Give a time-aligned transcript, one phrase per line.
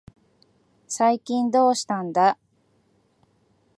[0.87, 2.39] 最近どうしたんだ。